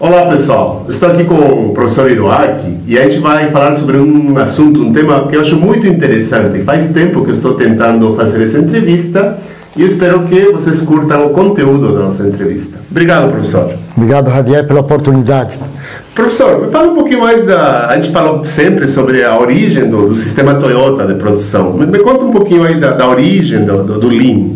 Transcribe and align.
Olá 0.00 0.26
pessoal, 0.26 0.84
estou 0.88 1.08
aqui 1.08 1.24
com 1.24 1.34
o 1.34 1.72
professor 1.72 2.10
Hiroaki 2.10 2.78
e 2.86 2.98
a 2.98 3.04
gente 3.04 3.20
vai 3.20 3.50
falar 3.50 3.72
sobre 3.72 3.96
um 3.96 4.36
assunto, 4.36 4.82
um 4.82 4.92
tema 4.92 5.26
que 5.28 5.34
eu 5.34 5.40
acho 5.40 5.56
muito 5.56 5.86
interessante. 5.86 6.62
Faz 6.62 6.90
tempo 6.90 7.24
que 7.24 7.30
eu 7.30 7.34
estou 7.34 7.54
tentando 7.54 8.14
fazer 8.14 8.42
essa 8.42 8.58
entrevista 8.58 9.38
e 9.74 9.82
espero 9.82 10.24
que 10.24 10.52
vocês 10.52 10.82
curtam 10.82 11.26
o 11.26 11.30
conteúdo 11.30 11.94
da 11.94 12.00
nossa 12.00 12.26
entrevista. 12.26 12.78
Obrigado, 12.90 13.30
professor. 13.30 13.72
Obrigado, 13.96 14.30
Javier, 14.30 14.66
pela 14.66 14.80
oportunidade. 14.80 15.58
Professor, 16.14 16.60
me 16.60 16.68
fala 16.68 16.92
um 16.92 16.94
pouquinho 16.94 17.20
mais 17.20 17.44
da. 17.44 17.88
A 17.88 17.96
gente 17.96 18.12
fala 18.12 18.44
sempre 18.44 18.86
sobre 18.86 19.24
a 19.24 19.36
origem 19.36 19.90
do, 19.90 20.08
do 20.08 20.14
sistema 20.14 20.54
Toyota 20.54 21.04
de 21.06 21.14
produção. 21.14 21.72
Me, 21.72 21.86
me 21.86 21.98
conta 21.98 22.24
um 22.24 22.30
pouquinho 22.30 22.62
aí 22.62 22.76
da, 22.76 22.92
da 22.92 23.08
origem 23.08 23.64
do, 23.64 23.82
do, 23.82 23.98
do 23.98 24.08
Lean. 24.08 24.50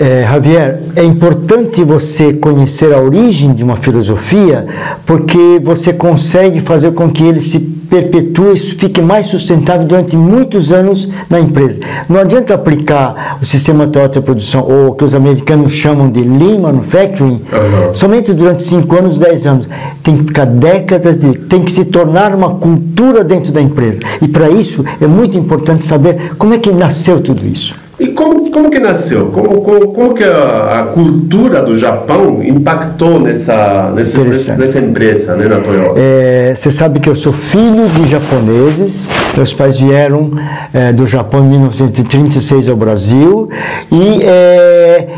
É, 0.00 0.22
Javier, 0.22 0.80
é 0.96 1.04
importante 1.04 1.82
você 1.84 2.32
conhecer 2.32 2.92
a 2.92 3.00
origem 3.00 3.54
de 3.54 3.62
uma 3.62 3.76
filosofia, 3.76 4.66
porque 5.06 5.60
você 5.62 5.92
consegue 5.92 6.60
fazer 6.60 6.92
com 6.92 7.08
que 7.10 7.22
ele 7.22 7.40
se 7.40 7.77
perpetue, 7.88 8.56
fique 8.56 9.00
mais 9.00 9.26
sustentável 9.26 9.86
durante 9.86 10.16
muitos 10.16 10.72
anos 10.72 11.08
na 11.28 11.40
empresa. 11.40 11.80
Não 12.08 12.20
adianta 12.20 12.54
aplicar 12.54 13.38
o 13.40 13.44
sistema 13.44 13.86
Toyota 13.86 14.20
de 14.20 14.24
produção, 14.26 14.62
ou 14.68 14.94
que 14.94 15.04
os 15.04 15.14
americanos 15.14 15.72
chamam 15.72 16.10
de 16.10 16.20
Lean 16.20 16.60
Manufacturing, 16.60 17.40
Uhum. 17.52 17.94
somente 17.94 18.32
durante 18.32 18.62
5 18.64 18.96
anos, 18.96 19.18
10 19.18 19.46
anos. 19.46 19.68
Tem 20.02 20.16
que 20.18 20.24
ficar 20.24 20.44
décadas, 20.46 21.16
de, 21.16 21.32
tem 21.38 21.62
que 21.62 21.72
se 21.72 21.84
tornar 21.84 22.34
uma 22.34 22.50
cultura 22.54 23.24
dentro 23.24 23.52
da 23.52 23.60
empresa. 23.60 24.00
E 24.22 24.28
para 24.28 24.48
isso 24.50 24.84
é 25.00 25.06
muito 25.06 25.36
importante 25.38 25.84
saber 25.84 26.32
como 26.38 26.54
é 26.54 26.58
que 26.58 26.70
nasceu 26.72 27.20
tudo 27.20 27.46
isso. 27.46 27.74
E 28.00 28.06
como, 28.08 28.48
como 28.50 28.70
que 28.70 28.78
nasceu? 28.78 29.26
Como, 29.26 29.60
como, 29.60 29.88
como 29.88 30.14
que 30.14 30.22
a, 30.22 30.80
a 30.80 30.82
cultura 30.92 31.60
do 31.62 31.76
Japão 31.76 32.40
impactou 32.44 33.18
nessa, 33.18 33.90
nessa, 33.94 34.56
nessa 34.56 34.78
empresa, 34.78 35.34
né, 35.34 35.48
na 35.48 35.56
Toyota? 35.60 35.98
É, 35.98 36.52
Você 36.54 36.70
sabe 36.70 37.00
que 37.00 37.08
eu 37.08 37.16
sou 37.16 37.32
filho 37.32 37.86
de 37.88 38.08
japoneses, 38.08 39.10
meus 39.36 39.52
pais 39.52 39.76
vieram 39.76 40.30
é, 40.72 40.92
do 40.92 41.08
Japão 41.08 41.44
em 41.44 41.48
1936 41.50 42.68
ao 42.68 42.76
Brasil 42.76 43.48
e 43.90 44.22
é, 44.22 45.08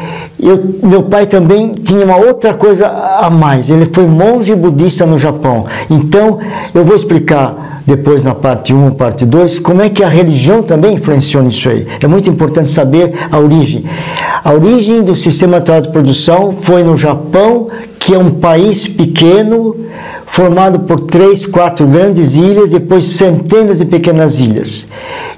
eu- 0.42 0.74
meu 0.82 1.02
pai 1.02 1.26
também 1.26 1.74
tinha 1.74 2.02
uma 2.04 2.16
outra 2.16 2.54
coisa 2.54 2.86
a 2.86 3.28
mais, 3.30 3.68
ele 3.68 3.90
foi 3.92 4.06
monge 4.06 4.54
budista 4.54 5.04
no 5.04 5.18
Japão. 5.18 5.66
Então 5.90 6.38
eu 6.74 6.82
vou 6.82 6.96
explicar 6.96 7.82
depois 7.86 8.24
na 8.24 8.34
parte 8.36 8.72
1, 8.72 8.90
parte 8.92 9.26
2, 9.26 9.58
como 9.58 9.82
é 9.82 9.88
que 9.88 10.04
a 10.04 10.08
religião 10.08 10.62
também 10.62 10.94
influenciou 10.94 11.42
nisso 11.42 11.68
aí. 11.68 11.86
É 12.00 12.06
muito 12.06 12.30
importante 12.30 12.69
saber 12.70 13.12
a 13.30 13.38
origem. 13.38 13.84
A 14.42 14.52
origem 14.52 15.02
do 15.02 15.14
sistema 15.14 15.58
atual 15.58 15.80
de 15.80 15.90
produção 15.90 16.52
foi 16.60 16.82
no 16.82 16.96
Japão, 16.96 17.68
que 17.98 18.14
é 18.14 18.18
um 18.18 18.30
país 18.30 18.88
pequeno, 18.88 19.76
formado 20.26 20.80
por 20.80 21.00
três, 21.00 21.44
quatro 21.44 21.86
grandes 21.86 22.34
ilhas, 22.34 22.70
depois 22.70 23.06
centenas 23.08 23.78
de 23.78 23.84
pequenas 23.84 24.38
ilhas. 24.38 24.86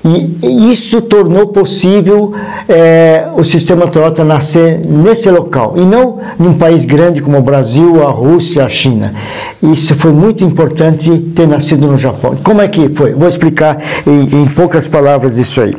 E 0.04 0.70
isso 0.70 1.00
tornou 1.02 1.48
possível 1.48 2.32
eh, 2.68 3.26
o 3.36 3.42
sistema 3.42 3.86
Toyota 3.86 4.22
nascer 4.22 4.80
nesse 4.86 5.30
local, 5.30 5.74
e 5.76 5.80
não 5.80 6.18
num 6.38 6.54
país 6.54 6.84
grande 6.84 7.20
como 7.20 7.38
o 7.38 7.42
Brasil, 7.42 8.06
a 8.06 8.10
Rússia, 8.10 8.64
a 8.64 8.68
China. 8.68 9.14
Isso 9.62 9.94
foi 9.94 10.12
muito 10.12 10.44
importante 10.44 11.10
ter 11.34 11.48
nascido 11.48 11.86
no 11.86 11.98
Japão. 11.98 12.36
Como 12.44 12.60
é 12.60 12.68
que 12.68 12.88
foi? 12.90 13.12
Vou 13.14 13.28
explicar 13.28 13.82
em, 14.06 14.42
em 14.42 14.46
poucas 14.46 14.86
palavras 14.86 15.36
isso 15.36 15.60
aí. 15.60 15.74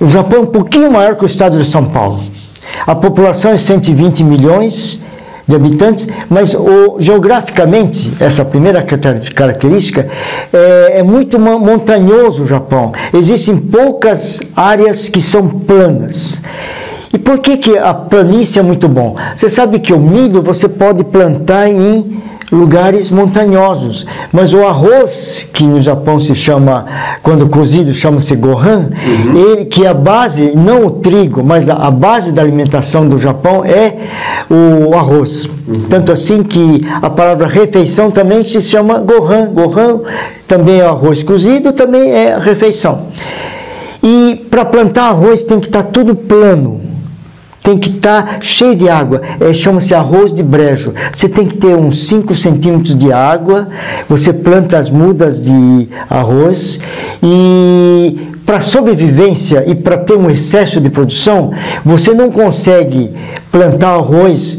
O 0.00 0.08
Japão 0.08 0.38
é 0.38 0.42
um 0.42 0.46
pouquinho 0.46 0.90
maior 0.90 1.14
que 1.16 1.24
o 1.24 1.26
estado 1.26 1.58
de 1.58 1.64
São 1.66 1.84
Paulo. 1.84 2.22
A 2.86 2.94
população 2.94 3.50
é 3.52 3.56
120 3.56 4.24
milhões 4.24 5.00
de 5.46 5.54
habitantes, 5.54 6.06
mas 6.28 6.54
o- 6.54 6.96
geograficamente, 6.98 8.12
essa 8.20 8.44
primeira 8.44 8.82
característica, 8.82 10.08
é, 10.52 10.98
é 11.00 11.02
muito 11.02 11.38
montanhoso 11.38 12.44
o 12.44 12.46
Japão. 12.46 12.92
Existem 13.12 13.56
poucas 13.56 14.40
áreas 14.56 15.08
que 15.08 15.20
são 15.20 15.46
planas. 15.48 16.40
E 17.12 17.18
por 17.18 17.40
que, 17.40 17.56
que 17.56 17.76
a 17.76 17.92
planície 17.92 18.60
é 18.60 18.62
muito 18.62 18.88
bom? 18.88 19.16
Você 19.34 19.50
sabe 19.50 19.80
que 19.80 19.92
o 19.92 19.98
milho 19.98 20.40
você 20.40 20.68
pode 20.68 21.02
plantar 21.04 21.68
em 21.68 22.22
lugares 22.50 23.10
montanhosos, 23.10 24.06
mas 24.32 24.52
o 24.52 24.64
arroz, 24.66 25.46
que 25.52 25.64
no 25.64 25.80
Japão 25.80 26.18
se 26.18 26.34
chama, 26.34 26.86
quando 27.22 27.48
cozido, 27.48 27.92
chama-se 27.92 28.34
gohan, 28.34 28.90
ele, 29.34 29.64
que 29.64 29.84
é 29.84 29.88
a 29.88 29.94
base, 29.94 30.52
não 30.56 30.86
o 30.86 30.90
trigo, 30.90 31.42
mas 31.44 31.68
a, 31.68 31.74
a 31.74 31.90
base 31.90 32.32
da 32.32 32.42
alimentação 32.42 33.08
do 33.08 33.18
Japão 33.18 33.64
é 33.64 33.96
o 34.50 34.94
arroz. 34.94 35.48
Tanto 35.88 36.12
assim 36.12 36.42
que 36.42 36.80
a 37.00 37.08
palavra 37.08 37.46
refeição 37.46 38.10
também 38.10 38.42
se 38.42 38.60
chama 38.60 38.98
gohan. 38.98 39.52
Gohan 39.52 40.00
também 40.48 40.80
é 40.80 40.84
arroz 40.84 41.22
cozido, 41.22 41.72
também 41.72 42.10
é 42.10 42.36
refeição. 42.38 43.06
E 44.02 44.46
para 44.50 44.64
plantar 44.64 45.08
arroz 45.08 45.44
tem 45.44 45.60
que 45.60 45.66
estar 45.66 45.84
tudo 45.84 46.14
plano. 46.14 46.80
Tem 47.70 47.78
que 47.78 47.90
estar 47.90 48.38
cheio 48.40 48.74
de 48.74 48.88
água. 48.88 49.22
É, 49.38 49.52
Chama-se 49.52 49.94
arroz 49.94 50.32
de 50.32 50.42
brejo. 50.42 50.92
Você 51.14 51.28
tem 51.28 51.46
que 51.46 51.56
ter 51.56 51.76
uns 51.76 52.08
5 52.08 52.34
centímetros 52.34 52.96
de 52.98 53.12
água. 53.12 53.68
Você 54.08 54.32
planta 54.32 54.76
as 54.76 54.90
mudas 54.90 55.40
de 55.40 55.88
arroz. 56.08 56.80
E 57.22 58.32
para 58.44 58.60
sobrevivência 58.60 59.62
e 59.68 59.76
para 59.76 59.98
ter 59.98 60.16
um 60.16 60.28
excesso 60.28 60.80
de 60.80 60.90
produção, 60.90 61.52
você 61.84 62.12
não 62.12 62.32
consegue 62.32 63.12
plantar 63.52 63.90
arroz 63.90 64.58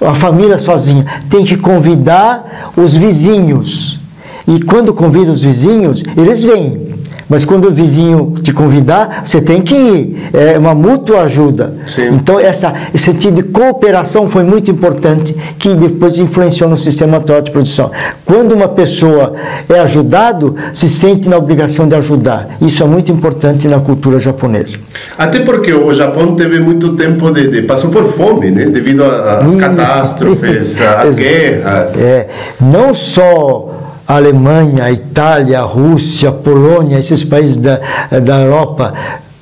a 0.00 0.14
família 0.14 0.56
sozinha. 0.56 1.04
Tem 1.28 1.44
que 1.44 1.56
convidar 1.56 2.70
os 2.76 2.94
vizinhos. 2.94 3.98
E 4.46 4.62
quando 4.62 4.94
convida 4.94 5.32
os 5.32 5.42
vizinhos, 5.42 6.04
eles 6.16 6.44
vêm. 6.44 6.85
Mas 7.28 7.44
quando 7.44 7.68
o 7.68 7.72
vizinho 7.72 8.32
te 8.42 8.52
convidar, 8.52 9.22
você 9.24 9.40
tem 9.40 9.60
que 9.60 9.74
ir. 9.74 10.28
É 10.32 10.56
uma 10.58 10.74
mútua 10.74 11.22
ajuda. 11.22 11.74
Sim. 11.86 12.08
Então, 12.14 12.38
essa, 12.38 12.72
esse 12.94 13.12
tipo 13.12 13.36
de 13.36 13.42
cooperação 13.42 14.28
foi 14.28 14.44
muito 14.44 14.70
importante, 14.70 15.34
que 15.58 15.74
depois 15.74 16.18
influenciou 16.18 16.70
no 16.70 16.76
sistema 16.76 17.16
atual 17.16 17.42
de 17.42 17.50
produção. 17.50 17.90
Quando 18.24 18.52
uma 18.52 18.68
pessoa 18.68 19.34
é 19.68 19.78
ajudado, 19.80 20.54
se 20.72 20.88
sente 20.88 21.28
na 21.28 21.36
obrigação 21.36 21.88
de 21.88 21.94
ajudar. 21.96 22.48
Isso 22.60 22.82
é 22.82 22.86
muito 22.86 23.10
importante 23.10 23.66
na 23.68 23.80
cultura 23.80 24.18
japonesa. 24.18 24.78
Até 25.18 25.40
porque 25.40 25.72
o 25.72 25.92
Japão 25.92 26.34
teve 26.36 26.60
muito 26.60 26.94
tempo 26.94 27.30
de, 27.32 27.48
de 27.50 27.62
passou 27.62 27.90
por 27.90 28.12
fome, 28.12 28.50
né, 28.50 28.66
devido 28.66 29.02
às 29.04 29.44
Hum. 29.52 29.58
catástrofes, 29.58 30.78
às 30.80 31.14
guerras. 31.14 32.00
É, 32.00 32.28
não 32.60 32.94
só 32.94 33.75
a 34.06 34.16
Alemanha, 34.16 34.84
a 34.84 34.92
Itália, 34.92 35.60
a 35.60 35.62
Rússia, 35.62 36.28
a 36.28 36.32
Polônia, 36.32 36.98
esses 36.98 37.24
países 37.24 37.56
da, 37.56 37.80
da 38.22 38.42
Europa, 38.42 38.94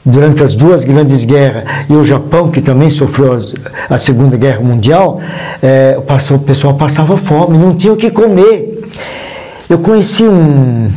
durante 0.04 0.42
as 0.42 0.54
duas 0.54 0.84
grandes 0.84 1.24
guerras, 1.24 1.64
e 1.88 1.94
o 1.94 2.04
Japão, 2.04 2.50
que 2.50 2.60
também 2.60 2.90
sofreu 2.90 3.38
a 3.88 3.98
Segunda 3.98 4.36
Guerra 4.36 4.60
Mundial, 4.60 5.20
é, 5.62 5.98
o 5.98 6.38
pessoal 6.38 6.74
passava 6.74 7.16
fome, 7.16 7.58
não 7.58 7.74
tinha 7.74 7.92
o 7.92 7.96
que 7.96 8.10
comer. 8.10 8.82
Eu 9.68 9.78
conheci 9.78 10.24
um, 10.24 10.90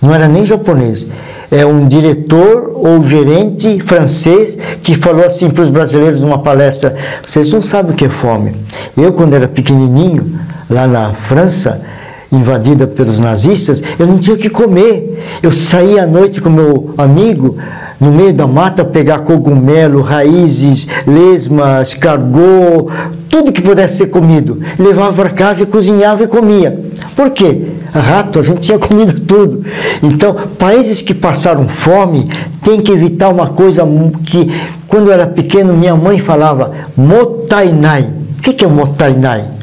não 0.00 0.14
era 0.14 0.28
nem 0.28 0.46
japonês, 0.46 1.06
é 1.50 1.64
um 1.66 1.88
diretor 1.88 2.72
ou 2.74 3.04
gerente 3.06 3.80
francês 3.80 4.56
que 4.82 4.94
falou 4.94 5.24
assim 5.24 5.50
para 5.50 5.64
os 5.64 5.70
brasileiros 5.70 6.20
numa 6.20 6.38
palestra: 6.38 6.94
vocês 7.26 7.50
não 7.50 7.60
sabem 7.60 7.92
o 7.92 7.94
que 7.94 8.04
é 8.04 8.08
fome. 8.08 8.54
Eu, 8.96 9.12
quando 9.12 9.34
era 9.34 9.48
pequenininho, 9.48 10.38
lá 10.70 10.86
na 10.86 11.12
França, 11.12 11.80
invadida 12.30 12.86
pelos 12.86 13.18
nazistas, 13.18 13.82
eu 13.98 14.06
não 14.06 14.18
tinha 14.18 14.34
o 14.34 14.38
que 14.38 14.50
comer. 14.50 15.38
Eu 15.42 15.50
saía 15.50 16.04
à 16.04 16.06
noite 16.06 16.40
com 16.40 16.50
meu 16.50 16.94
amigo 16.96 17.56
no 18.00 18.12
meio 18.12 18.32
da 18.32 18.46
mata 18.46 18.84
pegar 18.84 19.20
cogumelo, 19.20 20.02
raízes, 20.02 20.86
lesma, 21.06 21.82
escargot, 21.82 22.86
tudo 23.28 23.52
que 23.52 23.60
pudesse 23.60 23.98
ser 23.98 24.06
comido. 24.06 24.60
Levava 24.78 25.12
para 25.12 25.30
casa 25.30 25.62
e 25.62 25.66
cozinhava 25.66 26.24
e 26.24 26.28
comia. 26.28 26.78
Por 27.16 27.30
quê? 27.30 27.62
Rato, 27.92 28.38
a 28.38 28.42
gente 28.42 28.60
tinha 28.60 28.78
comido 28.78 29.20
tudo. 29.20 29.58
Então, 30.02 30.34
países 30.58 31.02
que 31.02 31.12
passaram 31.12 31.68
fome 31.68 32.28
têm 32.62 32.80
que 32.80 32.92
evitar 32.92 33.28
uma 33.28 33.48
coisa 33.48 33.82
que, 34.24 34.50
quando 34.86 35.08
eu 35.08 35.12
era 35.12 35.26
pequeno, 35.26 35.74
minha 35.74 35.96
mãe 35.96 36.18
falava 36.18 36.72
motainai. 36.96 38.10
O 38.38 38.40
que 38.40 38.64
é 38.64 38.68
motainai? 38.68 39.57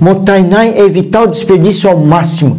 Motainai 0.00 0.74
é 0.76 0.84
evitar 0.84 1.22
o 1.22 1.26
desperdício 1.26 1.88
ao 1.88 1.98
máximo. 1.98 2.58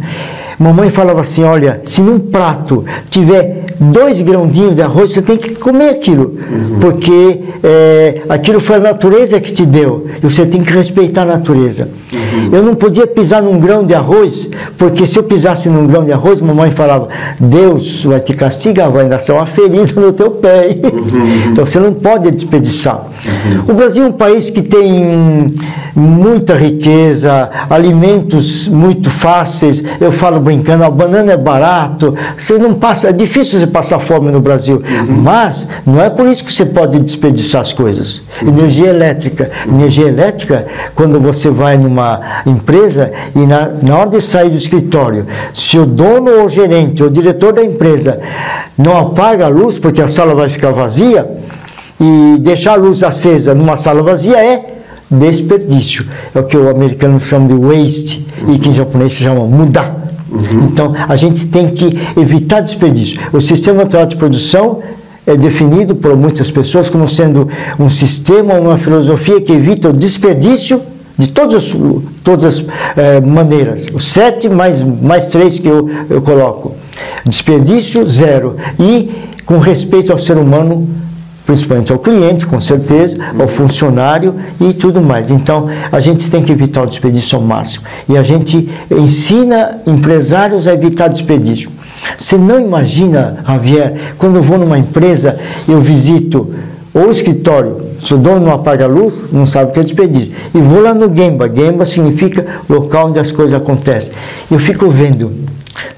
Mamãe 0.58 0.90
falava 0.90 1.20
assim: 1.20 1.42
olha, 1.42 1.80
se 1.84 2.00
num 2.02 2.18
prato 2.18 2.84
tiver 3.08 3.64
dois 3.80 4.20
grãodinhos 4.20 4.76
de 4.76 4.82
arroz, 4.82 5.12
você 5.12 5.22
tem 5.22 5.38
que 5.38 5.54
comer 5.54 5.88
aquilo, 5.88 6.36
uhum. 6.38 6.78
porque 6.80 7.40
é, 7.64 8.22
aquilo 8.28 8.60
foi 8.60 8.76
a 8.76 8.80
natureza 8.80 9.40
que 9.40 9.52
te 9.52 9.64
deu, 9.64 10.06
e 10.18 10.28
você 10.28 10.44
tem 10.44 10.62
que 10.62 10.70
respeitar 10.70 11.22
a 11.22 11.24
natureza. 11.24 11.88
Uhum. 12.12 12.50
Eu 12.52 12.62
não 12.62 12.74
podia 12.74 13.06
pisar 13.06 13.42
num 13.42 13.58
grão 13.58 13.84
de 13.84 13.94
arroz, 13.94 14.48
porque 14.76 15.06
se 15.06 15.18
eu 15.18 15.22
pisasse 15.22 15.68
num 15.68 15.86
grão 15.86 16.04
de 16.04 16.12
arroz, 16.12 16.40
mamãe 16.40 16.70
falava, 16.70 17.08
Deus 17.38 18.04
vai 18.04 18.20
te 18.20 18.34
castigar, 18.34 18.90
vai 18.90 19.06
nascer 19.06 19.32
uma 19.32 19.46
ferida 19.46 20.00
no 20.00 20.12
teu 20.12 20.30
pé. 20.30 20.78
Uhum. 20.90 21.50
Então 21.52 21.64
você 21.64 21.78
não 21.78 21.92
pode 21.92 22.30
desperdiçar. 22.30 22.96
Uhum. 22.96 23.72
O 23.72 23.74
Brasil 23.74 24.04
é 24.04 24.08
um 24.08 24.12
país 24.12 24.50
que 24.50 24.60
tem 24.60 25.46
muita 25.94 26.54
riqueza, 26.56 27.50
alimentos 27.68 28.66
muito 28.66 29.08
fáceis. 29.08 29.82
Eu 30.00 30.12
falo 30.12 30.40
brincando, 30.40 30.84
a 30.84 30.90
banana 30.90 31.32
é 31.32 31.36
barato, 31.36 32.14
você 32.36 32.58
não 32.58 32.74
passa, 32.74 33.08
é 33.08 33.12
difícil 33.12 33.58
você 33.58 33.66
passar 33.66 33.98
fome 33.98 34.30
no 34.30 34.40
Brasil, 34.40 34.76
uhum. 34.76 35.16
mas 35.22 35.68
não 35.86 36.00
é 36.00 36.10
por 36.10 36.26
isso 36.26 36.44
que 36.44 36.52
você 36.52 36.66
pode 36.66 36.98
desperdiçar 37.00 37.60
as 37.60 37.72
coisas. 37.72 38.22
Energia 38.42 38.88
elétrica, 38.88 39.50
energia 39.68 40.06
elétrica, 40.06 40.66
quando 40.94 41.20
você 41.20 41.50
vai 41.50 41.76
numa 41.76 41.99
empresa 42.46 43.12
e 43.34 43.40
na, 43.40 43.68
na 43.82 43.98
hora 43.98 44.10
de 44.10 44.22
sair 44.22 44.50
do 44.50 44.56
escritório, 44.56 45.26
se 45.54 45.78
o 45.78 45.86
dono 45.86 46.30
ou 46.38 46.46
o 46.46 46.48
gerente, 46.48 47.02
ou 47.02 47.08
o 47.08 47.12
diretor 47.12 47.52
da 47.52 47.62
empresa 47.62 48.20
não 48.76 48.96
apaga 48.96 49.46
a 49.46 49.48
luz 49.48 49.78
porque 49.78 50.00
a 50.00 50.08
sala 50.08 50.34
vai 50.34 50.48
ficar 50.48 50.72
vazia 50.72 51.28
e 52.00 52.38
deixar 52.38 52.72
a 52.72 52.76
luz 52.76 53.02
acesa 53.02 53.54
numa 53.54 53.76
sala 53.76 54.02
vazia 54.02 54.36
é 54.38 54.76
desperdício. 55.10 56.06
É 56.34 56.38
o 56.38 56.44
que 56.44 56.56
o 56.56 56.70
americano 56.70 57.18
chama 57.20 57.48
de 57.48 57.54
waste 57.54 58.26
e 58.48 58.58
que 58.58 58.68
em 58.68 58.72
japonês 58.72 59.12
se 59.12 59.22
chama 59.22 59.44
mudar. 59.44 59.96
Uhum. 60.30 60.64
Então, 60.66 60.94
a 61.08 61.16
gente 61.16 61.46
tem 61.46 61.70
que 61.70 61.98
evitar 62.16 62.60
desperdício. 62.60 63.20
O 63.32 63.40
sistema 63.40 63.82
atual 63.82 64.06
de 64.06 64.16
produção 64.16 64.78
é 65.26 65.36
definido 65.36 65.94
por 65.94 66.16
muitas 66.16 66.50
pessoas 66.50 66.88
como 66.88 67.08
sendo 67.08 67.48
um 67.78 67.90
sistema, 67.90 68.54
uma 68.54 68.78
filosofia 68.78 69.40
que 69.40 69.52
evita 69.52 69.90
o 69.90 69.92
desperdício 69.92 70.80
de 71.20 71.28
todas, 71.28 71.72
todas 72.24 72.44
as 72.44 72.66
é, 72.96 73.20
maneiras. 73.20 73.86
O 73.92 74.00
sete 74.00 74.48
mais, 74.48 74.82
mais 74.82 75.26
três 75.26 75.58
que 75.58 75.68
eu, 75.68 75.88
eu 76.08 76.22
coloco. 76.22 76.74
Desperdício 77.24 78.08
zero. 78.08 78.56
E 78.78 79.10
com 79.44 79.58
respeito 79.58 80.10
ao 80.10 80.18
ser 80.18 80.38
humano, 80.38 80.88
principalmente 81.44 81.92
ao 81.92 81.98
cliente, 81.98 82.46
com 82.46 82.60
certeza, 82.60 83.18
ao 83.38 83.48
funcionário 83.48 84.34
e 84.60 84.72
tudo 84.72 85.00
mais. 85.00 85.30
Então, 85.30 85.68
a 85.92 86.00
gente 86.00 86.30
tem 86.30 86.42
que 86.42 86.52
evitar 86.52 86.82
o 86.82 86.86
desperdício 86.86 87.36
ao 87.36 87.44
máximo. 87.44 87.84
E 88.08 88.16
a 88.16 88.22
gente 88.22 88.70
ensina 88.90 89.78
empresários 89.86 90.66
a 90.66 90.72
evitar 90.72 91.08
desperdício. 91.08 91.70
Você 92.16 92.38
não 92.38 92.60
imagina, 92.60 93.44
Javier, 93.46 94.14
quando 94.16 94.36
eu 94.36 94.42
vou 94.42 94.58
numa 94.58 94.78
empresa, 94.78 95.38
eu 95.68 95.80
visito 95.80 96.54
o 96.94 97.10
escritório, 97.10 97.89
se 98.00 98.14
o 98.14 98.18
dono 98.18 98.40
não 98.40 98.52
apaga 98.52 98.84
a 98.84 98.88
luz, 98.88 99.26
não 99.30 99.46
sabe 99.46 99.70
o 99.70 99.74
que 99.74 99.80
é 99.80 99.82
desperdício. 99.82 100.32
E 100.54 100.58
vou 100.58 100.82
lá 100.82 100.94
no 100.94 101.14
Gemba. 101.14 101.50
Gemba 101.52 101.84
significa 101.84 102.44
local 102.68 103.08
onde 103.08 103.18
as 103.18 103.30
coisas 103.30 103.54
acontecem. 103.54 104.12
Eu 104.50 104.58
fico 104.58 104.88
vendo. 104.88 105.30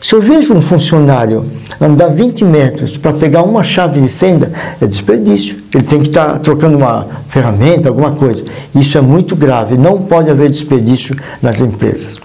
Se 0.01 0.15
eu 0.15 0.21
vejo 0.21 0.53
um 0.53 0.61
funcionário 0.61 1.45
andar 1.81 2.09
20 2.09 2.45
metros 2.45 2.97
para 2.97 3.13
pegar 3.13 3.43
uma 3.43 3.63
chave 3.63 4.01
de 4.01 4.09
fenda, 4.09 4.53
é 4.81 4.87
desperdício. 4.87 5.57
Ele 5.75 5.85
tem 5.85 6.01
que 6.01 6.09
estar 6.09 6.33
tá 6.33 6.39
trocando 6.39 6.77
uma 6.77 7.07
ferramenta, 7.29 7.89
alguma 7.89 8.11
coisa. 8.13 8.45
Isso 8.75 8.99
é 8.99 9.01
muito 9.01 9.37
grave. 9.37 9.77
Não 9.79 9.99
pode 9.99 10.31
haver 10.31 10.51
desperdício 10.51 11.17
nas 11.41 11.61
empresas. 11.61 12.19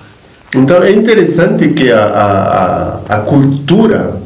Então 0.56 0.82
é 0.82 0.92
interessante 0.92 1.70
que 1.70 1.92
a, 1.92 3.00
a, 3.10 3.16
a 3.16 3.20
cultura 3.20 4.18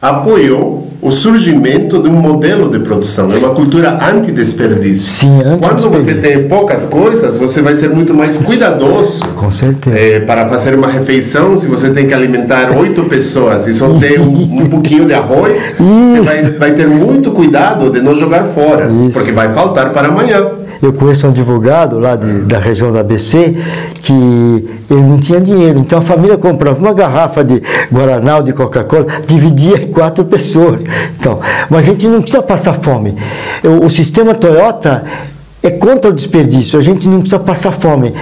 apoiou 0.00 0.85
o 1.00 1.10
surgimento 1.10 2.02
de 2.02 2.08
um 2.08 2.12
modelo 2.12 2.70
de 2.70 2.78
produção, 2.78 3.28
é 3.32 3.36
uma 3.36 3.50
cultura 3.50 3.98
anti-desperdício. 4.02 5.04
Sim, 5.04 5.40
anti 5.44 5.68
Quando 5.68 5.90
você 5.90 6.14
tem 6.14 6.48
poucas 6.48 6.84
coisas, 6.84 7.36
você 7.36 7.62
vai 7.62 7.74
ser 7.74 7.90
muito 7.90 8.14
mais 8.14 8.36
cuidadoso. 8.38 9.20
Com 9.36 9.52
certeza. 9.52 9.96
É, 9.96 10.20
para 10.20 10.48
fazer 10.48 10.74
uma 10.74 10.88
refeição, 10.88 11.56
se 11.56 11.66
você 11.66 11.90
tem 11.90 12.06
que 12.06 12.14
alimentar 12.14 12.76
oito 12.76 13.04
pessoas 13.04 13.66
e 13.66 13.74
só 13.74 13.88
tem 13.98 14.18
um, 14.18 14.62
um 14.62 14.66
pouquinho 14.66 15.04
de 15.04 15.14
arroz, 15.14 15.58
você 15.78 16.20
vai, 16.20 16.42
vai, 16.52 16.72
ter 16.72 16.86
muito 16.86 17.30
cuidado 17.30 17.90
de 17.90 18.00
não 18.00 18.16
jogar 18.16 18.44
fora, 18.44 18.86
Isso. 18.86 19.10
porque 19.12 19.32
vai 19.32 19.52
faltar 19.52 19.90
para 19.90 20.08
amanhã. 20.08 20.65
Eu 20.82 20.92
conheço 20.92 21.26
um 21.26 21.30
advogado 21.30 21.98
lá 21.98 22.16
de, 22.16 22.40
da 22.42 22.58
região 22.58 22.92
da 22.92 23.00
ABC 23.00 23.56
que 24.02 24.12
ele 24.90 25.00
não 25.00 25.18
tinha 25.18 25.40
dinheiro, 25.40 25.78
então 25.78 25.98
a 25.98 26.02
família 26.02 26.36
comprava 26.36 26.78
uma 26.78 26.92
garrafa 26.92 27.42
de 27.42 27.62
Guaraná 27.92 28.36
ou 28.36 28.42
de 28.42 28.52
Coca-Cola, 28.52 29.06
dividia 29.26 29.82
em 29.82 29.88
quatro 29.88 30.24
pessoas. 30.24 30.84
Então, 31.18 31.40
mas 31.68 31.88
a 31.88 31.92
gente 31.92 32.06
não 32.06 32.20
precisa 32.20 32.42
passar 32.42 32.74
fome. 32.74 33.16
O, 33.64 33.86
o 33.86 33.90
sistema 33.90 34.34
Toyota 34.34 35.04
é 35.62 35.70
contra 35.70 36.10
o 36.10 36.14
desperdício, 36.14 36.78
a 36.78 36.82
gente 36.82 37.08
não 37.08 37.20
precisa 37.20 37.40
passar 37.40 37.72
fome. 37.72 38.14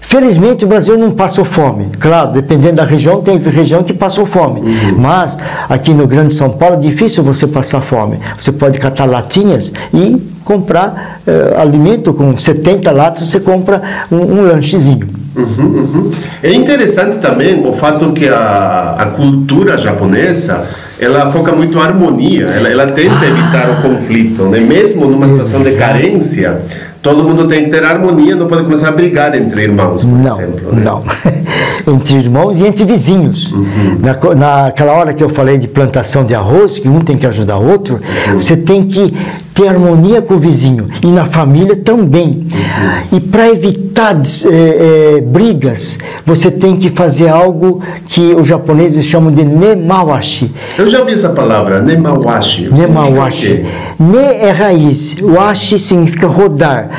Felizmente 0.00 0.64
o 0.64 0.68
Brasil 0.68 0.98
não 0.98 1.12
passou 1.12 1.44
fome. 1.44 1.86
Claro, 2.00 2.32
dependendo 2.32 2.74
da 2.74 2.84
região, 2.84 3.22
tem 3.22 3.38
região 3.38 3.84
que 3.84 3.94
passou 3.94 4.26
fome. 4.26 4.60
Uhum. 4.60 4.98
Mas 4.98 5.38
aqui 5.68 5.94
no 5.94 6.04
Grande 6.04 6.34
São 6.34 6.50
Paulo 6.50 6.74
é 6.74 6.78
difícil 6.78 7.22
você 7.22 7.46
passar 7.46 7.80
fome. 7.80 8.18
Você 8.36 8.50
pode 8.50 8.76
catar 8.80 9.04
latinhas 9.04 9.72
e 9.94 10.20
comprar 10.50 11.20
eh, 11.24 11.54
alimento 11.56 12.12
com 12.12 12.36
70 12.36 12.90
latas, 12.90 13.28
você 13.28 13.38
compra 13.38 13.80
um, 14.10 14.16
um 14.16 14.42
lanchezinho. 14.48 15.08
Uhum, 15.36 15.64
uhum. 15.64 16.12
É 16.42 16.52
interessante 16.52 17.18
também 17.18 17.64
o 17.64 17.72
fato 17.72 18.10
que 18.12 18.28
a, 18.28 18.96
a 18.98 19.06
cultura 19.06 19.78
japonesa 19.78 20.66
ela 20.98 21.30
foca 21.30 21.52
muito 21.52 21.78
a 21.78 21.84
harmonia, 21.84 22.46
ela, 22.46 22.68
ela 22.68 22.86
tenta 22.88 23.20
ah. 23.22 23.28
evitar 23.28 23.70
o 23.70 23.82
conflito, 23.82 24.42
né? 24.46 24.58
mesmo 24.58 25.06
numa 25.06 25.28
situação 25.28 25.62
de 25.62 25.72
carência 25.76 26.60
Todo 27.02 27.24
mundo 27.24 27.48
tem 27.48 27.64
que 27.64 27.70
ter 27.70 27.82
harmonia, 27.82 28.36
não 28.36 28.46
pode 28.46 28.64
começar 28.64 28.88
a 28.88 28.92
brigar 28.92 29.34
entre 29.34 29.62
irmãos, 29.62 30.04
por 30.04 30.18
não, 30.18 30.38
exemplo. 30.38 30.72
Né? 30.74 30.82
Não, 30.84 31.02
entre 31.94 32.14
irmãos 32.18 32.60
e 32.60 32.66
entre 32.66 32.84
vizinhos. 32.84 33.52
Uhum. 33.52 33.98
Na, 34.00 34.64
naquela 34.64 34.92
hora 34.92 35.14
que 35.14 35.24
eu 35.24 35.30
falei 35.30 35.56
de 35.56 35.66
plantação 35.66 36.24
de 36.26 36.34
arroz, 36.34 36.78
que 36.78 36.88
um 36.88 37.00
tem 37.00 37.16
que 37.16 37.26
ajudar 37.26 37.56
o 37.56 37.70
outro, 37.70 37.94
uhum. 38.28 38.38
você 38.38 38.54
tem 38.54 38.86
que 38.86 39.14
ter 39.54 39.68
harmonia 39.68 40.22
com 40.22 40.34
o 40.34 40.38
vizinho 40.38 40.86
e 41.02 41.06
na 41.06 41.24
família 41.26 41.76
também. 41.76 42.46
Uhum. 42.52 43.16
E 43.16 43.20
para 43.20 43.48
evitar 43.48 44.16
é, 44.46 45.16
é, 45.16 45.20
brigas, 45.20 45.98
você 46.24 46.50
tem 46.50 46.76
que 46.76 46.90
fazer 46.90 47.28
algo 47.28 47.82
que 48.06 48.34
os 48.34 48.46
japoneses 48.46 49.04
chamam 49.04 49.30
de 49.30 49.44
nemawashi. 49.44 50.50
Eu 50.78 50.88
já 50.88 51.00
ouvi 51.00 51.12
essa 51.12 51.30
palavra, 51.30 51.80
nemawashi. 51.80 52.70
Nemawashi. 52.70 53.66
Ne 53.98 54.18
é 54.18 54.50
raiz, 54.50 55.16
washi 55.20 55.78
significa 55.78 56.26
rodar. 56.26 56.89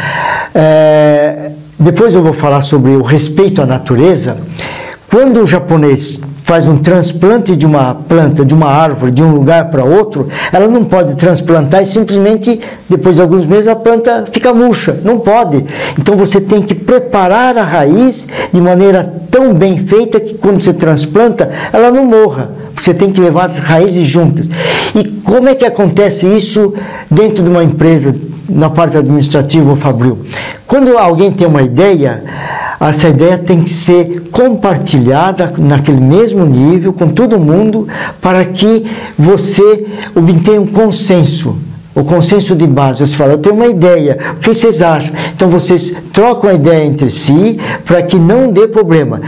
É, 0.53 1.51
depois 1.79 2.13
eu 2.13 2.21
vou 2.21 2.33
falar 2.33 2.61
sobre 2.61 2.91
o 2.91 3.01
respeito 3.01 3.61
à 3.61 3.65
natureza. 3.65 4.37
Quando 5.09 5.41
o 5.41 5.47
japonês 5.47 6.21
faz 6.51 6.67
um 6.67 6.77
transplante 6.77 7.55
de 7.55 7.65
uma 7.65 7.95
planta, 7.95 8.43
de 8.43 8.53
uma 8.53 8.67
árvore, 8.67 9.11
de 9.11 9.23
um 9.23 9.33
lugar 9.33 9.69
para 9.69 9.85
outro, 9.85 10.27
ela 10.51 10.67
não 10.67 10.83
pode 10.83 11.15
transplantar 11.15 11.81
e 11.81 11.85
simplesmente, 11.85 12.59
depois 12.89 13.15
de 13.15 13.21
alguns 13.21 13.45
meses, 13.45 13.69
a 13.69 13.75
planta 13.75 14.25
fica 14.31 14.53
murcha. 14.53 14.99
Não 15.03 15.17
pode. 15.17 15.65
Então 15.97 16.17
você 16.17 16.41
tem 16.41 16.61
que 16.61 16.75
preparar 16.75 17.57
a 17.57 17.63
raiz 17.63 18.27
de 18.51 18.59
maneira 18.59 19.13
tão 19.31 19.53
bem 19.53 19.77
feita 19.77 20.19
que 20.19 20.33
quando 20.33 20.61
você 20.61 20.73
transplanta, 20.73 21.49
ela 21.71 21.89
não 21.89 22.05
morra. 22.05 22.51
Você 22.75 22.93
tem 22.93 23.11
que 23.11 23.21
levar 23.21 23.45
as 23.45 23.57
raízes 23.57 24.05
juntas. 24.05 24.49
E 24.93 25.05
como 25.23 25.47
é 25.47 25.55
que 25.55 25.65
acontece 25.65 26.27
isso 26.27 26.73
dentro 27.09 27.43
de 27.43 27.49
uma 27.49 27.63
empresa, 27.63 28.13
na 28.51 28.69
parte 28.69 28.97
administrativa 28.97 29.75
fabril? 29.75 30.19
Quando 30.67 30.97
alguém 30.97 31.31
tem 31.31 31.47
uma 31.47 31.61
ideia, 31.61 32.23
essa 32.79 33.09
ideia 33.09 33.37
tem 33.37 33.61
que 33.61 33.69
ser 33.69 34.29
compartilhada 34.31 35.51
naquele 35.57 36.01
mesmo 36.01 36.45
nível 36.45 36.93
com 36.93 37.09
todo 37.09 37.39
mundo 37.39 37.87
para 38.19 38.43
que 38.45 38.85
você 39.17 39.85
obtenha 40.15 40.61
um 40.61 40.67
consenso. 40.67 41.57
O 41.93 42.03
consenso 42.03 42.55
de 42.55 42.65
base, 42.65 43.05
você 43.05 43.15
fala, 43.15 43.33
eu 43.33 43.37
tenho 43.37 43.55
uma 43.55 43.67
ideia, 43.67 44.17
o 44.33 44.35
que 44.37 44.53
vocês 44.53 44.81
acham? 44.81 45.13
Então 45.35 45.49
vocês 45.49 45.93
trocam 46.13 46.49
a 46.49 46.53
ideia 46.53 46.85
entre 46.85 47.09
si 47.09 47.59
para 47.85 48.01
que 48.01 48.17
não 48.17 48.47
dê 48.47 48.67
problema. 48.67 49.21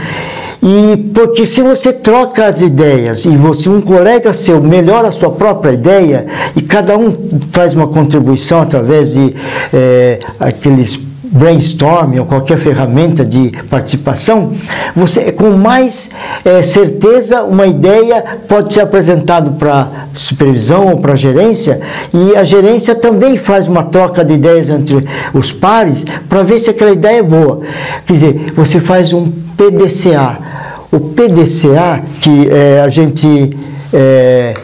E 0.64 0.96
porque 1.12 1.44
se 1.44 1.60
você 1.60 1.92
troca 1.92 2.46
as 2.46 2.62
ideias 2.62 3.26
e 3.26 3.36
você 3.36 3.68
um 3.68 3.82
colega 3.82 4.32
seu 4.32 4.62
melhora 4.62 5.08
a 5.08 5.12
sua 5.12 5.30
própria 5.30 5.72
ideia 5.72 6.26
e 6.56 6.62
cada 6.62 6.96
um 6.96 7.14
faz 7.52 7.74
uma 7.74 7.86
contribuição 7.86 8.62
através 8.62 9.12
de 9.12 9.34
é, 9.70 10.18
aqueles 10.40 10.98
brainstorming 11.34 12.20
ou 12.20 12.26
qualquer 12.26 12.56
ferramenta 12.58 13.24
de 13.24 13.52
participação, 13.68 14.52
você 14.94 15.32
com 15.32 15.50
mais 15.50 16.10
é, 16.44 16.62
certeza 16.62 17.42
uma 17.42 17.66
ideia 17.66 18.24
pode 18.46 18.72
ser 18.72 18.82
apresentada 18.82 19.50
para 19.50 19.88
supervisão 20.14 20.86
ou 20.86 20.98
para 20.98 21.16
gerência 21.16 21.80
e 22.12 22.36
a 22.36 22.44
gerência 22.44 22.94
também 22.94 23.36
faz 23.36 23.66
uma 23.66 23.82
troca 23.82 24.24
de 24.24 24.34
ideias 24.34 24.70
entre 24.70 25.04
os 25.34 25.50
pares 25.50 26.06
para 26.28 26.44
ver 26.44 26.60
se 26.60 26.70
aquela 26.70 26.92
ideia 26.92 27.18
é 27.18 27.22
boa. 27.22 27.60
Quer 28.06 28.12
dizer, 28.12 28.52
você 28.54 28.78
faz 28.78 29.12
um 29.12 29.26
PDCA. 29.56 30.53
O 30.94 31.00
PDCA 31.00 32.04
que 32.20 32.48
é, 32.48 32.80
a 32.80 32.88
gente 32.88 33.56
é, 33.92 34.54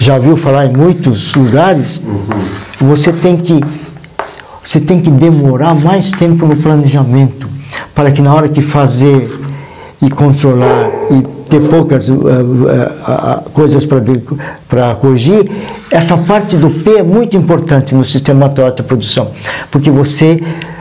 já 0.00 0.18
viu 0.18 0.38
falar 0.38 0.64
em 0.64 0.72
muitos 0.72 1.34
lugares, 1.34 2.02
uhum. 2.02 2.88
você 2.88 3.12
tem 3.12 3.36
que 3.36 3.60
você 4.64 4.80
tem 4.80 5.02
que 5.02 5.10
demorar 5.10 5.74
mais 5.74 6.10
tempo 6.12 6.46
no 6.46 6.56
planejamento 6.56 7.46
para 7.94 8.10
que 8.10 8.22
na 8.22 8.34
hora 8.34 8.48
que 8.48 8.62
fazer 8.62 9.38
e 10.00 10.08
controlar 10.08 10.90
e 11.10 11.22
ter 11.50 11.60
poucas 11.68 12.08
uh, 12.08 12.14
uh, 12.14 12.66
uh, 12.66 13.50
coisas 13.50 13.84
para 13.84 14.94
corrigir, 14.94 15.50
essa 15.90 16.16
parte 16.16 16.56
do 16.56 16.70
P 16.70 16.98
é 16.98 17.02
muito 17.02 17.36
importante 17.36 17.94
no 17.94 18.04
sistema 18.04 18.48
Toyota 18.48 18.82
Produção, 18.82 19.30
porque 19.70 19.90
você 19.90 20.40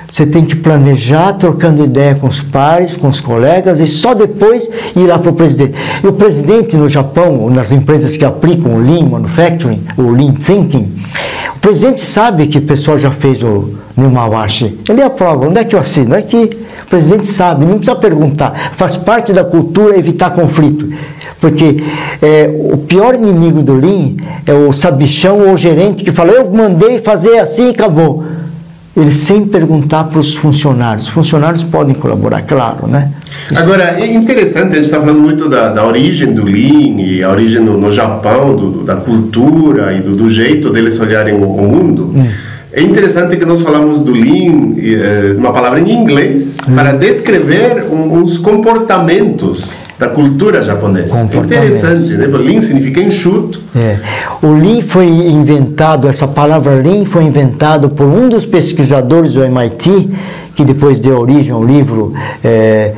você 0.09 0.25
tem 0.25 0.45
que 0.45 0.55
planejar, 0.55 1.33
trocando 1.33 1.83
ideia 1.83 2.15
com 2.15 2.27
os 2.27 2.41
pares, 2.41 2.95
com 2.95 3.09
os 3.09 3.19
colegas, 3.19 3.79
e 3.79 3.87
só 3.87 4.13
depois 4.13 4.69
ir 4.95 5.05
lá 5.05 5.19
para 5.19 5.31
o 5.31 5.33
presidente. 5.33 5.73
E 6.03 6.07
o 6.07 6.13
presidente 6.13 6.77
no 6.77 6.87
Japão, 6.87 7.49
nas 7.49 7.71
empresas 7.71 8.15
que 8.15 8.23
aplicam 8.23 8.75
o 8.75 8.79
Lean 8.79 9.05
Manufacturing, 9.05 9.83
o 9.97 10.09
Lean 10.09 10.33
Thinking, 10.33 10.93
o 11.55 11.59
presidente 11.59 12.01
sabe 12.01 12.47
que 12.47 12.57
o 12.57 12.61
pessoal 12.61 12.97
já 12.97 13.11
fez 13.11 13.43
o 13.43 13.73
Nemawashi. 13.97 14.79
Ele 14.87 15.01
aprova. 15.01 15.47
Onde 15.47 15.57
é 15.57 15.65
que 15.65 15.75
eu 15.75 15.79
assino? 15.79 16.15
É 16.15 16.21
que 16.21 16.37
o 16.37 16.85
presidente 16.89 17.27
sabe, 17.27 17.65
não 17.65 17.77
precisa 17.77 17.97
perguntar. 17.97 18.71
Faz 18.73 18.95
parte 18.95 19.33
da 19.33 19.43
cultura 19.43 19.97
evitar 19.97 20.29
conflito. 20.29 20.89
Porque 21.41 21.83
é, 22.21 22.49
o 22.71 22.77
pior 22.77 23.15
inimigo 23.15 23.61
do 23.61 23.73
Lean 23.73 24.15
é 24.45 24.53
o 24.53 24.71
sabichão 24.71 25.47
ou 25.47 25.53
o 25.53 25.57
gerente 25.57 26.03
que 26.03 26.11
fala, 26.11 26.31
eu 26.31 26.49
mandei 26.49 26.99
fazer 26.99 27.39
assim 27.39 27.67
e 27.67 27.71
acabou 27.71 28.23
ele 28.97 29.11
sem 29.11 29.45
perguntar 29.45 30.05
para 30.05 30.19
os 30.19 30.35
funcionários. 30.35 31.05
Os 31.05 31.13
funcionários 31.13 31.61
podem 31.61 31.93
colaborar, 31.93 32.41
claro, 32.41 32.87
né? 32.87 33.11
Isso. 33.51 33.61
Agora, 33.61 33.95
é 33.99 34.11
interessante, 34.11 34.71
a 34.71 34.75
gente 34.75 34.85
está 34.85 34.99
falando 34.99 35.19
muito 35.19 35.47
da, 35.47 35.69
da 35.69 35.85
origem 35.85 36.33
do 36.33 36.43
Lean 36.43 36.99
e 36.99 37.23
a 37.23 37.29
origem 37.29 37.61
no, 37.61 37.77
no 37.77 37.91
Japão, 37.91 38.55
do, 38.55 38.83
da 38.83 38.95
cultura 38.95 39.93
e 39.93 40.01
do, 40.01 40.15
do, 40.15 40.27
jeito 40.29 40.71
deles 40.71 40.99
olharem 40.99 41.35
o, 41.35 41.43
o 41.43 41.61
mundo. 41.61 42.11
Hum. 42.15 42.27
É 42.77 42.81
interessante 42.83 43.35
que 43.37 43.43
nós 43.43 43.63
falamos 43.63 44.01
do 44.01 44.11
Lean, 44.11 44.75
eh, 44.77 45.33
uma 45.35 45.51
palavra 45.51 45.79
em 45.79 45.91
inglês, 45.91 46.57
hum. 46.69 46.75
para 46.75 46.91
descrever 46.91 47.87
uns 47.91 48.37
comportamentos 48.37 49.87
da 49.97 50.07
cultura 50.07 50.61
japonesa. 50.61 51.17
É 51.17 51.37
interessante, 51.37 52.13
né? 52.13 52.27
Lean 52.27 52.61
significa 52.61 53.01
enxuto. 53.01 53.59
É. 53.75 53.97
O 54.43 54.51
Lean 54.51 54.83
foi 54.83 55.07
inventado, 55.07 56.07
essa 56.07 56.27
palavra 56.27 56.75
Lean 56.75 57.03
foi 57.03 57.23
inventado 57.23 57.89
por 57.89 58.05
um 58.05 58.29
dos 58.29 58.45
pesquisadores 58.45 59.33
do 59.33 59.43
MIT, 59.43 60.11
que 60.55 60.63
depois 60.63 60.99
deu 60.99 61.19
origem 61.19 61.51
ao 61.51 61.63
livro 61.63 62.13
é, 62.43 62.93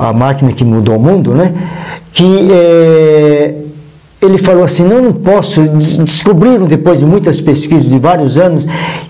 A 0.00 0.12
Máquina 0.12 0.52
que 0.52 0.64
Mudou 0.64 0.96
o 0.96 1.00
Mundo, 1.00 1.32
né? 1.32 1.52
que 2.12 2.48
é, 2.50 3.54
ele 4.22 4.38
falou 4.38 4.64
assim: 4.64 4.84
não, 4.84 5.02
não 5.02 5.12
posso. 5.12 5.60
Descobriram 5.62 6.66
depois 6.66 7.00
de 7.00 7.04
muitas 7.04 7.40
pesquisas 7.40 7.90
de 7.90 7.98
vários 7.98 8.38
anos 8.38 8.66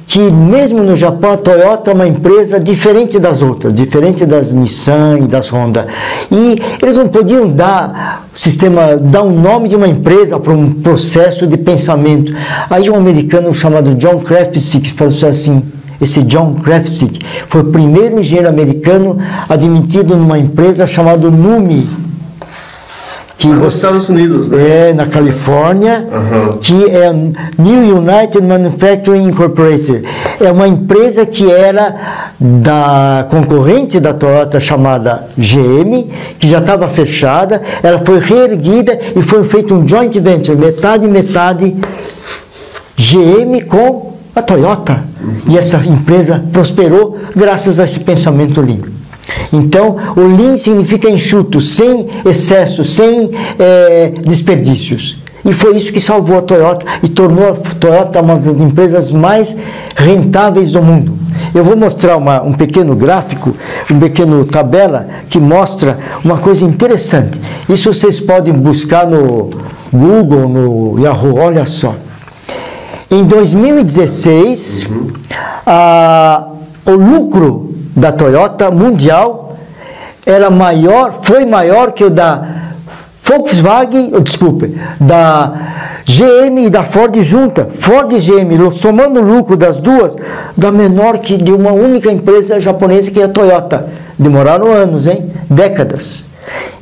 que 0.06 0.18
mesmo 0.18 0.82
no 0.82 0.94
Japão 0.96 1.32
a 1.32 1.36
Toyota 1.36 1.90
é 1.90 1.94
uma 1.94 2.06
empresa 2.06 2.58
diferente 2.58 3.18
das 3.18 3.40
outras, 3.40 3.74
diferente 3.74 4.26
das 4.26 4.52
Nissan 4.52 5.20
e 5.20 5.26
das 5.26 5.50
Honda. 5.50 5.86
E 6.30 6.60
eles 6.82 6.96
não 6.96 7.08
podiam 7.08 7.48
dar 7.48 8.26
o 8.34 8.38
sistema, 8.38 8.96
dar 8.96 9.22
um 9.22 9.38
nome 9.38 9.68
de 9.68 9.76
uma 9.76 9.88
empresa 9.88 10.38
para 10.38 10.52
um 10.52 10.70
processo 10.70 11.46
de 11.46 11.56
pensamento. 11.56 12.34
Aí 12.68 12.90
um 12.90 12.96
americano 12.96 13.52
chamado 13.54 13.94
John 13.94 14.18
Kraftsik 14.20 14.92
falou 14.92 15.14
assim. 15.28 15.62
Esse 16.00 16.20
John 16.24 16.54
Kraftsik 16.54 17.20
foi 17.48 17.60
o 17.60 17.66
primeiro 17.66 18.18
engenheiro 18.18 18.48
americano 18.48 19.18
admitido 19.48 20.16
numa 20.16 20.36
empresa 20.36 20.84
chamada 20.84 21.30
NUMI, 21.30 21.88
que 23.42 23.48
ah, 23.48 23.56
nos 23.56 23.74
Estados 23.74 24.08
Unidos, 24.08 24.48
né? 24.48 24.90
É, 24.90 24.92
na 24.94 25.04
Califórnia, 25.06 26.06
uhum. 26.12 26.58
que 26.58 26.88
é 26.88 27.12
New 27.12 27.98
United 27.98 28.40
Manufacturing 28.40 29.24
Incorporated. 29.24 30.04
É 30.40 30.52
uma 30.52 30.68
empresa 30.68 31.26
que 31.26 31.50
era 31.50 32.32
da 32.38 33.26
concorrente 33.28 33.98
da 33.98 34.14
Toyota 34.14 34.60
chamada 34.60 35.26
GM, 35.36 36.08
que 36.38 36.48
já 36.48 36.58
estava 36.58 36.88
fechada, 36.88 37.60
ela 37.82 37.98
foi 38.04 38.20
reerguida 38.20 38.96
e 39.16 39.20
foi 39.20 39.42
feito 39.42 39.74
um 39.74 39.88
joint 39.88 40.16
venture, 40.20 40.56
metade 40.56 41.08
metade 41.08 41.76
GM 42.96 43.60
com 43.66 44.12
a 44.36 44.40
Toyota. 44.40 45.02
E 45.48 45.58
essa 45.58 45.78
empresa 45.78 46.44
prosperou 46.52 47.18
graças 47.34 47.80
a 47.80 47.84
esse 47.84 47.98
pensamento 47.98 48.62
limpo. 48.62 48.91
Então, 49.52 49.96
o 50.16 50.20
Lean 50.20 50.56
significa 50.56 51.08
enxuto, 51.08 51.60
sem 51.60 52.08
excesso, 52.24 52.84
sem 52.84 53.30
é, 53.58 54.12
desperdícios. 54.26 55.18
E 55.44 55.52
foi 55.52 55.76
isso 55.76 55.92
que 55.92 56.00
salvou 56.00 56.38
a 56.38 56.42
Toyota 56.42 56.86
e 57.02 57.08
tornou 57.08 57.48
a 57.48 57.52
Toyota 57.52 58.20
uma 58.20 58.36
das 58.36 58.46
empresas 58.46 59.10
mais 59.10 59.56
rentáveis 59.96 60.70
do 60.70 60.80
mundo. 60.82 61.18
Eu 61.52 61.64
vou 61.64 61.76
mostrar 61.76 62.16
uma, 62.16 62.40
um 62.42 62.52
pequeno 62.52 62.94
gráfico, 62.94 63.54
um 63.90 63.98
pequeno 63.98 64.44
tabela 64.44 65.08
que 65.28 65.40
mostra 65.40 65.98
uma 66.24 66.38
coisa 66.38 66.64
interessante. 66.64 67.40
Isso 67.68 67.92
vocês 67.92 68.20
podem 68.20 68.54
buscar 68.54 69.06
no 69.06 69.50
Google, 69.92 70.48
no 70.48 71.00
Yahoo, 71.00 71.36
olha 71.38 71.66
só. 71.66 71.96
Em 73.10 73.24
2016, 73.24 74.86
uhum. 74.86 75.10
a, 75.66 76.46
o 76.86 76.92
lucro 76.92 77.71
da 77.94 78.12
Toyota 78.12 78.70
mundial 78.70 79.56
era 80.24 80.50
maior, 80.50 81.20
foi 81.22 81.44
maior 81.44 81.92
que 81.92 82.04
o 82.04 82.10
da 82.10 82.62
Volkswagen, 83.24 84.12
oh, 84.14 84.20
desculpe, 84.20 84.76
da 85.00 85.52
GM 86.06 86.66
e 86.66 86.70
da 86.70 86.84
Ford 86.84 87.16
junta. 87.22 87.66
Ford 87.70 88.12
e 88.12 88.18
GM, 88.18 88.70
somando 88.70 89.20
o 89.20 89.22
lucro 89.22 89.56
das 89.56 89.78
duas, 89.78 90.16
dá 90.56 90.70
menor 90.70 91.18
que 91.18 91.36
de 91.36 91.52
uma 91.52 91.72
única 91.72 92.10
empresa 92.10 92.60
japonesa 92.60 93.10
que 93.10 93.20
é 93.20 93.24
a 93.24 93.28
Toyota. 93.28 93.88
Demoraram 94.18 94.72
anos, 94.72 95.06
hein? 95.06 95.30
Décadas. 95.48 96.31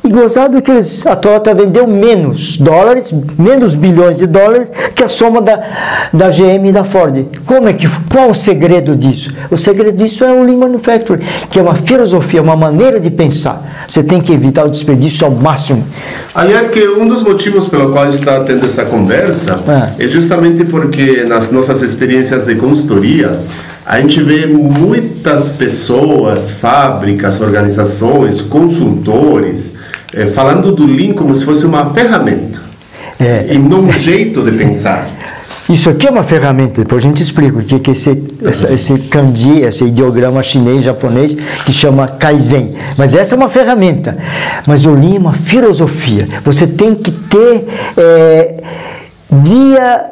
E 0.03 0.09
gozado 0.09 0.59
que 0.61 0.71
eles, 0.71 1.05
a 1.05 1.15
Toyota 1.15 1.53
vendeu 1.53 1.85
menos 1.85 2.57
dólares, 2.57 3.13
menos 3.37 3.75
bilhões 3.75 4.17
de 4.17 4.25
dólares 4.25 4.71
que 4.95 5.03
a 5.03 5.07
soma 5.07 5.41
da, 5.41 6.09
da 6.11 6.29
GM 6.29 6.69
e 6.69 6.71
da 6.71 6.83
Ford. 6.83 7.25
Como 7.45 7.69
é 7.69 7.73
que, 7.73 7.87
qual 8.11 8.31
o 8.31 8.33
segredo 8.35 8.95
disso? 8.95 9.31
O 9.51 9.57
segredo 9.57 9.95
disso 9.95 10.23
é 10.23 10.31
o 10.31 10.43
Lean 10.43 10.57
Manufacturing, 10.57 11.23
que 11.51 11.59
é 11.59 11.61
uma 11.61 11.75
filosofia, 11.75 12.41
uma 12.41 12.55
maneira 12.55 12.99
de 12.99 13.11
pensar. 13.11 13.85
Você 13.87 14.01
tem 14.01 14.19
que 14.21 14.33
evitar 14.33 14.65
o 14.65 14.69
desperdício 14.69 15.25
ao 15.25 15.31
máximo. 15.31 15.85
Aliás, 16.33 16.69
que 16.69 16.83
um 16.87 17.07
dos 17.07 17.21
motivos 17.21 17.67
pelo 17.67 17.91
qual 17.91 18.09
está 18.09 18.39
tendo 18.39 18.65
essa 18.65 18.85
conversa 18.85 19.59
é, 19.99 20.05
é 20.05 20.07
justamente 20.07 20.65
porque 20.65 21.23
nas 21.25 21.51
nossas 21.51 21.81
experiências 21.83 22.45
de 22.45 22.55
consultoria, 22.55 23.39
a 23.85 23.99
gente 23.99 24.21
vê 24.21 24.45
muitas 24.45 25.49
pessoas, 25.49 26.51
fábricas, 26.51 27.41
organizações, 27.41 28.41
consultores, 28.41 29.73
é, 30.13 30.27
falando 30.27 30.71
do 30.71 30.85
Lean 30.85 31.13
como 31.13 31.35
se 31.35 31.43
fosse 31.43 31.65
uma 31.65 31.91
ferramenta 31.93 32.61
é. 33.19 33.53
e 33.53 33.57
não 33.57 33.81
um 33.81 33.93
jeito 33.93 34.43
de 34.43 34.51
pensar. 34.51 35.09
Isso 35.69 35.89
aqui 35.89 36.07
é 36.07 36.11
uma 36.11 36.23
ferramenta, 36.23 36.81
depois 36.81 37.03
a 37.03 37.07
gente 37.07 37.23
explica 37.23 37.57
o 37.57 37.63
que 37.63 37.75
é 37.75 37.93
esse, 37.93 38.21
esse, 38.43 38.73
esse 38.73 38.97
kanji, 38.99 39.61
esse 39.61 39.85
ideograma 39.85 40.43
chinês, 40.43 40.83
japonês, 40.83 41.37
que 41.65 41.71
chama 41.71 42.07
Kaizen. 42.07 42.73
Mas 42.97 43.13
essa 43.13 43.35
é 43.35 43.37
uma 43.37 43.47
ferramenta. 43.47 44.17
Mas 44.67 44.85
o 44.85 44.93
Lean 44.93 45.15
é 45.15 45.19
uma 45.19 45.33
filosofia. 45.33 46.27
Você 46.43 46.67
tem 46.67 46.93
que 46.93 47.11
ter 47.11 47.67
é, 47.95 48.55
dia 49.31 50.05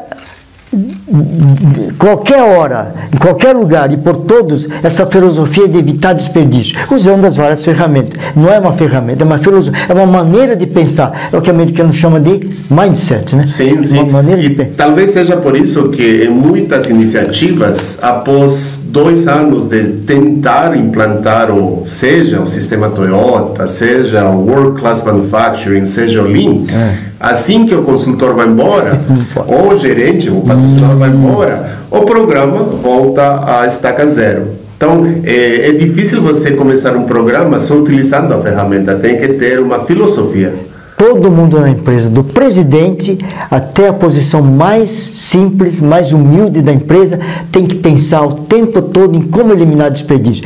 qualquer 1.97 2.41
hora, 2.41 2.93
em 3.13 3.17
qualquer 3.17 3.55
lugar 3.55 3.91
e 3.91 3.97
por 3.97 4.17
todos, 4.17 4.67
essa 4.83 5.05
filosofia 5.05 5.67
de 5.67 5.79
evitar 5.79 6.13
desperdício, 6.13 6.77
usando 6.91 7.25
as 7.25 7.35
várias 7.35 7.63
ferramentas. 7.63 8.19
Não 8.35 8.51
é 8.51 8.59
uma 8.59 8.73
ferramenta, 8.73 9.23
é 9.23 9.25
uma 9.25 9.39
filosofia, 9.39 9.79
é 9.89 9.93
uma 9.93 10.05
maneira 10.05 10.55
de 10.55 10.67
pensar. 10.67 11.29
É 11.31 11.37
o 11.37 11.41
que 11.41 11.49
o 11.49 11.53
americano 11.53 11.91
chama 11.91 12.19
de 12.19 12.49
mindset, 12.69 13.35
né? 13.35 13.43
Sim, 13.43 13.81
sim. 13.81 13.99
Uma 13.99 14.23
maneira 14.23 14.41
e 14.41 14.49
de 14.49 14.65
talvez 14.65 15.11
seja 15.11 15.37
por 15.37 15.57
isso 15.57 15.89
que 15.89 16.23
em 16.23 16.29
muitas 16.29 16.89
iniciativas, 16.89 17.97
após 18.01 18.81
dois 18.85 19.27
anos 19.27 19.67
de 19.67 19.83
tentar 20.05 20.75
implantar 20.75 21.51
o 21.51 21.85
seja 21.87 22.41
o 22.41 22.47
sistema 22.47 22.89
Toyota, 22.89 23.67
seja 23.67 24.29
o 24.29 24.45
World 24.45 24.79
Class 24.79 25.03
Manufacturing, 25.03 25.85
seja 25.85 26.21
o 26.21 26.27
Lean, 26.27 26.63
é 26.71 27.08
Assim 27.19 27.65
que 27.65 27.75
o 27.75 27.81
consultor 27.81 28.33
vai 28.33 28.47
embora, 28.47 29.01
ou 29.45 29.73
o 29.73 29.75
gerente, 29.75 30.29
o 30.29 30.41
patrocinador 30.41 30.97
vai 30.97 31.09
embora, 31.09 31.79
o 31.91 32.01
programa 32.01 32.63
volta 32.63 33.59
a 33.59 33.65
estaca 33.65 34.07
zero. 34.07 34.47
Então, 34.77 35.05
é, 35.25 35.69
é 35.69 35.71
difícil 35.73 36.21
você 36.21 36.51
começar 36.51 36.95
um 36.95 37.03
programa 37.03 37.59
só 37.59 37.75
utilizando 37.75 38.33
a 38.33 38.39
ferramenta, 38.39 38.95
tem 38.95 39.17
que 39.17 39.27
ter 39.33 39.59
uma 39.59 39.81
filosofia. 39.81 40.53
Todo 40.97 41.29
mundo 41.29 41.59
na 41.59 41.69
empresa, 41.69 42.09
do 42.09 42.23
presidente 42.23 43.17
até 43.51 43.89
a 43.89 43.93
posição 43.93 44.41
mais 44.41 44.89
simples, 44.89 45.81
mais 45.81 46.13
humilde 46.13 46.61
da 46.61 46.71
empresa, 46.71 47.19
tem 47.51 47.65
que 47.65 47.75
pensar 47.75 48.21
o 48.21 48.33
tempo 48.33 48.81
todo 48.81 49.17
em 49.17 49.23
como 49.23 49.51
eliminar 49.51 49.91
desperdício. 49.91 50.45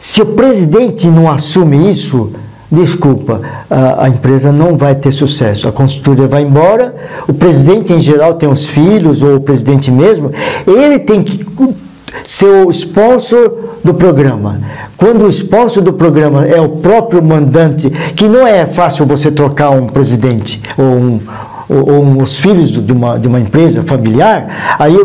Se 0.00 0.22
o 0.22 0.26
presidente 0.26 1.08
não 1.08 1.30
assume 1.30 1.90
isso, 1.90 2.32
desculpa, 2.70 3.40
a, 3.70 4.04
a, 4.04 4.08
empresa 4.08 4.50
não 4.50 4.76
vai 4.76 4.94
ter 4.94 5.12
sucesso. 5.12 5.68
A 5.68 5.72
consultoria 5.72 6.26
vai 6.26 6.42
embora, 6.42 6.94
o 7.28 7.32
presidente 7.32 7.92
em 7.92 8.00
geral 8.00 8.34
tem 8.34 8.48
os 8.48 8.66
filhos, 8.66 9.22
ou 9.22 9.36
o 9.36 9.40
presidente 9.40 9.90
mesmo, 9.90 10.32
ele 10.66 10.98
tem 10.98 11.22
que 11.22 11.44
ser 12.24 12.66
o 12.66 12.70
sponsor 12.70 13.54
do 13.84 13.94
programa. 13.94 14.60
Quando 14.96 15.24
o 15.24 15.30
sponsor 15.30 15.82
do 15.82 15.92
programa 15.92 16.46
é 16.46 16.60
o 16.60 16.68
próprio 16.68 17.22
mandante, 17.22 17.90
que 18.14 18.26
não 18.26 18.46
é 18.46 18.66
fácil 18.66 19.06
você 19.06 19.30
trocar 19.30 19.70
um 19.70 19.86
presidente 19.86 20.62
ou 20.76 20.84
um 20.84 21.20
ou, 21.68 21.94
ou 21.94 22.22
os 22.22 22.38
filhos 22.38 22.70
de 22.70 22.92
uma, 22.92 23.18
de 23.18 23.28
uma 23.28 23.40
empresa 23.40 23.82
familiar, 23.82 24.76
aí 24.78 24.96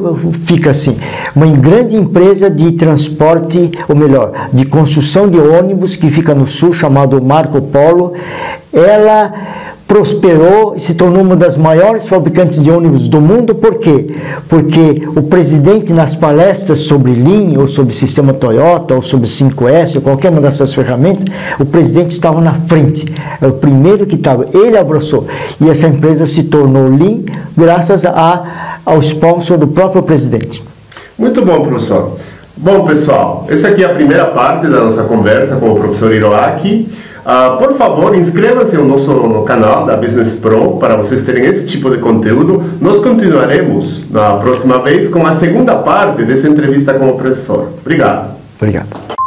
fica 0.46 0.72
assim, 0.72 0.98
uma 1.36 1.48
grande 1.48 1.96
empresa 1.96 2.50
de 2.50 2.72
transporte, 2.74 3.72
ou 3.88 3.96
melhor, 3.96 4.50
de 4.54 4.66
construção 4.66 5.28
de 5.28 5.38
ônibus 5.38 5.96
que 5.96 6.10
fica 6.10 6.34
no 6.34 6.46
sul, 6.46 6.74
chamado 6.74 7.22
Marco 7.22 7.62
Polo, 7.62 8.14
ela 8.74 9.34
prosperou 9.92 10.74
e 10.74 10.80
se 10.80 10.94
tornou 10.94 11.22
uma 11.22 11.36
das 11.36 11.58
maiores 11.58 12.08
fabricantes 12.08 12.64
de 12.64 12.72
ônibus 12.72 13.10
do 13.10 13.20
mundo. 13.20 13.54
Por 13.54 13.78
quê? 13.78 14.08
Porque 14.48 15.02
o 15.14 15.22
presidente, 15.24 15.92
nas 15.92 16.16
palestras 16.16 16.84
sobre 16.84 17.14
Lean, 17.14 17.60
ou 17.60 17.68
sobre 17.68 17.94
sistema 17.94 18.32
Toyota, 18.32 18.96
ou 18.96 19.02
sobre 19.02 19.28
5S, 19.28 19.98
ou 19.98 20.02
qualquer 20.02 20.32
uma 20.32 20.40
dessas 20.40 20.74
ferramentas, 20.74 21.26
o 21.60 21.66
presidente 21.66 22.12
estava 22.12 22.40
na 22.40 22.54
frente. 22.70 23.14
É 23.42 23.46
o 23.46 23.52
primeiro 23.52 24.06
que 24.06 24.16
estava. 24.16 24.48
Ele 24.54 24.78
abraçou. 24.78 25.28
E 25.60 25.70
essa 25.70 25.88
empresa 25.88 26.26
se 26.26 26.44
tornou 26.44 26.88
Lean 26.88 27.24
graças 27.58 28.06
a, 28.06 28.78
ao 28.86 29.00
sponsor 29.00 29.58
do 29.58 29.68
próprio 29.68 30.04
presidente. 30.04 30.64
Muito 31.20 31.46
bom, 31.46 31.64
professor. 31.64 32.18
Bom, 32.56 32.86
pessoal, 32.86 33.46
essa 33.50 33.68
aqui 33.68 33.84
é 33.84 33.88
a 33.88 33.94
primeira 33.94 34.28
parte 34.28 34.68
da 34.68 34.80
nossa 34.80 35.04
conversa 35.04 35.58
com 35.58 35.70
o 35.70 35.76
professor 35.76 36.14
Hiroaki. 36.14 36.88
Uh, 37.22 37.58
por 37.58 37.74
favor, 37.74 38.16
inscrevam-se 38.16 38.76
no 38.78 38.86
nosso 38.86 39.14
no 39.14 39.44
canal 39.44 39.86
da 39.86 39.96
Business 39.96 40.34
Pro 40.34 40.78
para 40.78 40.96
vocês 40.96 41.24
terem 41.24 41.46
esse 41.46 41.68
tipo 41.68 41.90
de 41.90 42.00
conteúdo. 42.00 42.64
Nós 42.82 43.00
continuaremos 43.00 44.10
na 44.10 44.34
próxima 44.36 44.80
vez 44.80 45.08
com 45.10 45.26
a 45.26 45.32
segunda 45.32 45.76
parte 45.76 46.24
dessa 46.24 46.48
entrevista 46.48 46.94
com 46.96 47.10
o 47.10 47.18
professor. 47.18 47.70
Obrigado. 47.82 48.32
Obrigado. 48.60 49.21